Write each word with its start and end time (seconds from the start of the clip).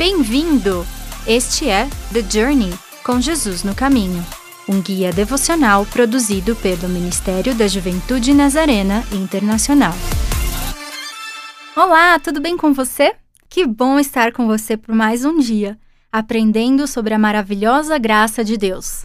Bem-vindo! 0.00 0.86
Este 1.26 1.68
é 1.68 1.86
The 2.10 2.22
Journey 2.22 2.72
com 3.04 3.20
Jesus 3.20 3.62
no 3.62 3.74
Caminho, 3.74 4.24
um 4.66 4.80
guia 4.80 5.12
devocional 5.12 5.84
produzido 5.84 6.56
pelo 6.56 6.88
Ministério 6.88 7.54
da 7.54 7.68
Juventude 7.68 8.32
Nazarena 8.32 9.04
Internacional. 9.12 9.92
Olá, 11.76 12.18
tudo 12.18 12.40
bem 12.40 12.56
com 12.56 12.72
você? 12.72 13.14
Que 13.46 13.66
bom 13.66 13.98
estar 13.98 14.32
com 14.32 14.46
você 14.46 14.74
por 14.74 14.94
mais 14.94 15.26
um 15.26 15.38
dia, 15.38 15.78
aprendendo 16.10 16.86
sobre 16.86 17.12
a 17.12 17.18
maravilhosa 17.18 17.98
graça 17.98 18.42
de 18.42 18.56
Deus. 18.56 19.04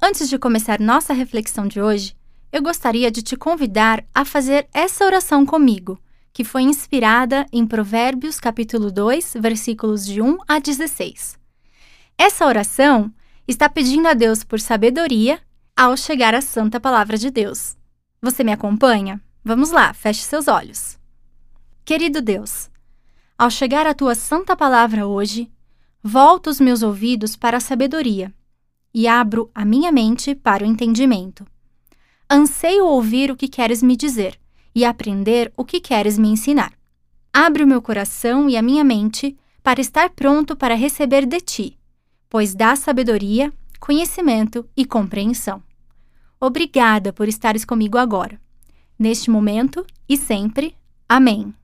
Antes 0.00 0.28
de 0.28 0.38
começar 0.38 0.78
nossa 0.78 1.12
reflexão 1.12 1.66
de 1.66 1.80
hoje, 1.80 2.14
eu 2.52 2.62
gostaria 2.62 3.10
de 3.10 3.20
te 3.20 3.34
convidar 3.34 4.04
a 4.14 4.24
fazer 4.24 4.68
essa 4.72 5.04
oração 5.04 5.44
comigo 5.44 5.98
que 6.34 6.42
foi 6.42 6.62
inspirada 6.62 7.46
em 7.52 7.64
Provérbios 7.64 8.40
capítulo 8.40 8.90
2, 8.90 9.36
versículos 9.38 10.04
de 10.04 10.20
1 10.20 10.38
a 10.48 10.58
16. 10.58 11.38
Essa 12.18 12.44
oração 12.44 13.14
está 13.46 13.68
pedindo 13.68 14.08
a 14.08 14.14
Deus 14.14 14.42
por 14.42 14.58
sabedoria 14.58 15.40
ao 15.76 15.96
chegar 15.96 16.34
à 16.34 16.40
santa 16.40 16.80
palavra 16.80 17.16
de 17.16 17.30
Deus. 17.30 17.76
Você 18.20 18.42
me 18.42 18.50
acompanha? 18.50 19.22
Vamos 19.44 19.70
lá, 19.70 19.94
feche 19.94 20.22
seus 20.22 20.48
olhos. 20.48 20.98
Querido 21.84 22.20
Deus, 22.20 22.68
ao 23.38 23.48
chegar 23.48 23.86
à 23.86 23.94
tua 23.94 24.16
santa 24.16 24.56
palavra 24.56 25.06
hoje, 25.06 25.48
volto 26.02 26.50
os 26.50 26.58
meus 26.58 26.82
ouvidos 26.82 27.36
para 27.36 27.58
a 27.58 27.60
sabedoria 27.60 28.34
e 28.92 29.06
abro 29.06 29.52
a 29.54 29.64
minha 29.64 29.92
mente 29.92 30.34
para 30.34 30.64
o 30.64 30.66
entendimento. 30.66 31.46
Anseio 32.28 32.86
ouvir 32.86 33.30
o 33.30 33.36
que 33.36 33.46
queres 33.46 33.84
me 33.84 33.96
dizer 33.96 34.36
e 34.74 34.84
aprender 34.84 35.52
o 35.56 35.64
que 35.64 35.80
queres 35.80 36.18
me 36.18 36.28
ensinar. 36.28 36.72
Abre 37.32 37.62
o 37.62 37.66
meu 37.66 37.80
coração 37.80 38.48
e 38.48 38.56
a 38.56 38.62
minha 38.62 38.84
mente 38.84 39.36
para 39.62 39.80
estar 39.80 40.10
pronto 40.10 40.56
para 40.56 40.74
receber 40.74 41.24
de 41.26 41.40
ti, 41.40 41.78
pois 42.28 42.54
dá 42.54 42.76
sabedoria, 42.76 43.52
conhecimento 43.80 44.68
e 44.76 44.84
compreensão. 44.84 45.62
Obrigada 46.40 47.12
por 47.12 47.28
estares 47.28 47.64
comigo 47.64 47.96
agora, 47.96 48.40
neste 48.98 49.30
momento 49.30 49.86
e 50.08 50.16
sempre. 50.16 50.76
Amém. 51.08 51.54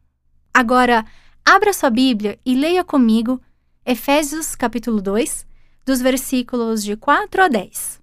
Agora, 0.52 1.04
abra 1.44 1.72
sua 1.72 1.90
Bíblia 1.90 2.38
e 2.44 2.54
leia 2.54 2.84
comigo 2.84 3.40
Efésios 3.84 4.54
capítulo 4.54 5.00
2, 5.00 5.46
dos 5.84 6.00
versículos 6.00 6.82
de 6.82 6.96
4 6.96 7.42
a 7.42 7.48
10. 7.48 8.00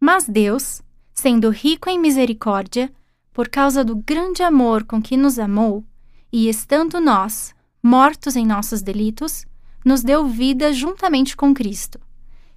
Mas 0.00 0.28
Deus, 0.28 0.80
sendo 1.12 1.50
rico 1.50 1.88
em 1.90 1.98
misericórdia, 1.98 2.92
por 3.32 3.48
causa 3.48 3.84
do 3.84 3.96
grande 3.96 4.42
amor 4.42 4.84
com 4.84 5.00
que 5.00 5.16
nos 5.16 5.38
amou, 5.38 5.84
e 6.32 6.48
estando 6.48 7.00
nós, 7.00 7.54
mortos 7.82 8.36
em 8.36 8.46
nossos 8.46 8.82
delitos, 8.82 9.46
nos 9.84 10.02
deu 10.02 10.26
vida 10.26 10.72
juntamente 10.72 11.36
com 11.36 11.54
Cristo. 11.54 12.00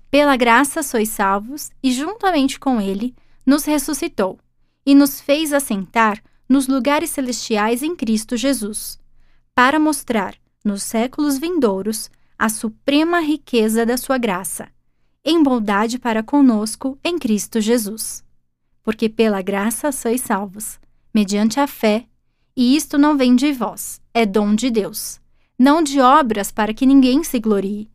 Pela 0.09 0.35
graça 0.35 0.83
sois 0.83 1.09
salvos, 1.09 1.69
e 1.81 1.91
juntamente 1.91 2.59
com 2.59 2.81
Ele 2.81 3.15
nos 3.45 3.63
ressuscitou, 3.65 4.39
e 4.85 4.93
nos 4.95 5.21
fez 5.21 5.53
assentar 5.53 6.21
nos 6.49 6.67
lugares 6.67 7.11
celestiais 7.11 7.83
em 7.83 7.95
Cristo 7.95 8.35
Jesus, 8.35 8.99
para 9.55 9.79
mostrar, 9.79 10.35
nos 10.65 10.83
séculos 10.83 11.37
vindouros, 11.37 12.09
a 12.37 12.49
suprema 12.49 13.19
riqueza 13.19 13.85
da 13.85 13.97
sua 13.97 14.17
graça, 14.17 14.67
em 15.23 15.41
bondade 15.41 15.99
para 15.99 16.23
conosco 16.23 16.97
em 17.03 17.17
Cristo 17.17 17.61
Jesus 17.61 18.23
porque 18.83 19.07
pela 19.09 19.41
graça 19.41 19.91
sois 19.91 20.21
salvos, 20.21 20.79
mediante 21.13 21.59
a 21.59 21.67
fé, 21.67 22.05
e 22.55 22.75
isto 22.75 22.97
não 22.97 23.17
vem 23.17 23.35
de 23.35 23.51
vós, 23.53 24.01
é 24.13 24.25
dom 24.25 24.53
de 24.55 24.69
Deus, 24.69 25.19
não 25.57 25.81
de 25.81 25.99
obras 25.99 26.51
para 26.51 26.73
que 26.73 26.85
ninguém 26.85 27.23
se 27.23 27.39
glorie, 27.39 27.89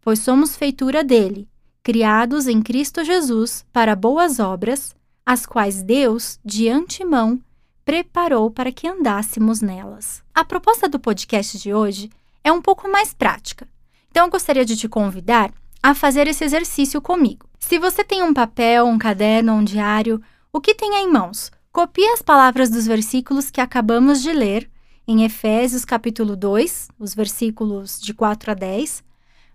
pois 0.00 0.18
somos 0.18 0.56
feitura 0.56 1.02
dele, 1.04 1.48
criados 1.82 2.46
em 2.46 2.60
Cristo 2.60 3.04
Jesus 3.04 3.64
para 3.72 3.96
boas 3.96 4.38
obras, 4.38 4.94
as 5.24 5.46
quais 5.46 5.82
Deus, 5.82 6.38
de 6.44 6.68
antemão, 6.68 7.40
preparou 7.84 8.50
para 8.50 8.72
que 8.72 8.86
andássemos 8.86 9.60
nelas. 9.60 10.22
A 10.34 10.44
proposta 10.44 10.88
do 10.88 10.98
podcast 10.98 11.58
de 11.58 11.72
hoje 11.72 12.10
é 12.44 12.52
um 12.52 12.60
pouco 12.60 12.90
mais 12.90 13.14
prática, 13.14 13.66
então 14.10 14.26
eu 14.26 14.30
gostaria 14.30 14.64
de 14.64 14.76
te 14.76 14.88
convidar 14.88 15.52
a 15.82 15.94
fazer 15.94 16.28
esse 16.28 16.44
exercício 16.44 17.00
comigo. 17.00 17.46
Se 17.58 17.78
você 17.78 18.04
tem 18.04 18.22
um 18.22 18.34
papel, 18.34 18.86
um 18.86 18.98
caderno, 18.98 19.54
um 19.54 19.64
diário, 19.64 20.22
o 20.52 20.60
que 20.60 20.74
tem 20.74 20.94
em 20.96 21.10
mãos? 21.10 21.50
Copie 21.72 22.06
as 22.08 22.20
palavras 22.20 22.68
dos 22.68 22.86
versículos 22.86 23.50
que 23.50 23.60
acabamos 23.60 24.20
de 24.20 24.32
ler 24.32 24.70
em 25.08 25.24
Efésios 25.24 25.84
capítulo 25.84 26.36
2, 26.36 26.90
os 26.98 27.14
versículos 27.14 27.98
de 27.98 28.12
4 28.12 28.50
a 28.50 28.54
10, 28.54 29.02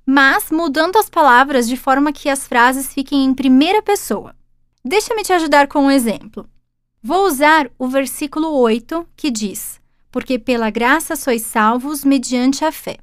mas 0.03 0.49
mudando 0.51 0.97
as 0.97 1.09
palavras 1.09 1.67
de 1.67 1.77
forma 1.77 2.11
que 2.11 2.27
as 2.27 2.47
frases 2.47 2.91
fiquem 2.91 3.23
em 3.23 3.33
primeira 3.33 3.81
pessoa. 3.81 4.35
Deixa-me 4.83 5.21
te 5.21 5.31
ajudar 5.33 5.67
com 5.67 5.83
um 5.83 5.91
exemplo. 5.91 6.49
Vou 7.01 7.27
usar 7.27 7.69
o 7.77 7.87
versículo 7.87 8.51
8, 8.53 9.07
que 9.15 9.29
diz: 9.29 9.79
Porque 10.11 10.39
pela 10.39 10.71
graça 10.71 11.15
sois 11.15 11.43
salvos 11.43 12.03
mediante 12.03 12.65
a 12.65 12.71
fé. 12.71 12.97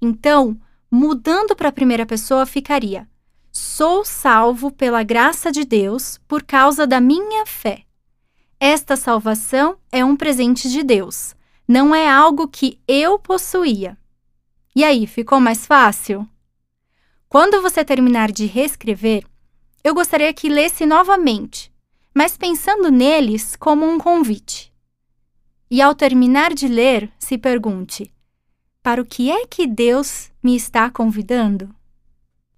Então, 0.00 0.60
mudando 0.90 1.56
para 1.56 1.70
a 1.70 1.72
primeira 1.72 2.04
pessoa, 2.04 2.44
ficaria: 2.44 3.08
Sou 3.60 4.04
salvo 4.04 4.70
pela 4.70 5.02
graça 5.02 5.50
de 5.50 5.64
Deus 5.64 6.16
por 6.28 6.44
causa 6.44 6.86
da 6.86 7.00
minha 7.00 7.44
fé. 7.44 7.82
Esta 8.60 8.94
salvação 8.94 9.76
é 9.90 10.04
um 10.04 10.16
presente 10.16 10.70
de 10.70 10.84
Deus, 10.84 11.34
não 11.66 11.92
é 11.92 12.08
algo 12.08 12.46
que 12.46 12.80
eu 12.86 13.18
possuía. 13.18 13.98
E 14.76 14.84
aí, 14.84 15.08
ficou 15.08 15.40
mais 15.40 15.66
fácil? 15.66 16.24
Quando 17.28 17.60
você 17.60 17.84
terminar 17.84 18.30
de 18.30 18.46
reescrever, 18.46 19.26
eu 19.82 19.92
gostaria 19.92 20.32
que 20.32 20.48
lesse 20.48 20.86
novamente, 20.86 21.72
mas 22.14 22.36
pensando 22.36 22.92
neles 22.92 23.56
como 23.56 23.84
um 23.84 23.98
convite. 23.98 24.72
E 25.68 25.82
ao 25.82 25.96
terminar 25.96 26.54
de 26.54 26.68
ler, 26.68 27.10
se 27.18 27.36
pergunte: 27.36 28.14
para 28.84 29.02
o 29.02 29.04
que 29.04 29.32
é 29.32 29.44
que 29.48 29.66
Deus 29.66 30.30
me 30.40 30.54
está 30.54 30.88
convidando? 30.88 31.74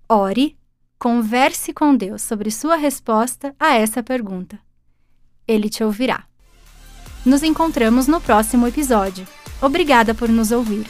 Ore 0.06 0.59
Converse 1.02 1.72
com 1.72 1.96
Deus 1.96 2.20
sobre 2.20 2.50
sua 2.50 2.76
resposta 2.76 3.54
a 3.58 3.74
essa 3.74 4.02
pergunta. 4.02 4.58
Ele 5.48 5.70
te 5.70 5.82
ouvirá. 5.82 6.24
Nos 7.24 7.42
encontramos 7.42 8.06
no 8.06 8.20
próximo 8.20 8.66
episódio. 8.66 9.26
Obrigada 9.62 10.12
por 10.12 10.28
nos 10.28 10.52
ouvir. 10.52 10.86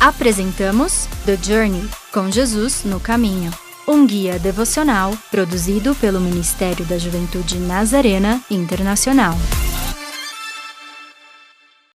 Apresentamos 0.00 1.06
The 1.24 1.36
Journey 1.36 1.88
com 2.12 2.32
Jesus 2.32 2.82
no 2.84 2.98
Caminho, 2.98 3.52
um 3.86 4.04
guia 4.04 4.40
devocional 4.40 5.16
produzido 5.30 5.94
pelo 5.94 6.20
Ministério 6.20 6.84
da 6.84 6.98
Juventude 6.98 7.60
Nazarena 7.60 8.42
Internacional. 8.50 9.36